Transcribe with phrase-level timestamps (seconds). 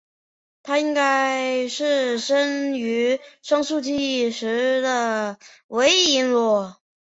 [0.63, 6.81] 她应该是生于双树纪时的维林诺。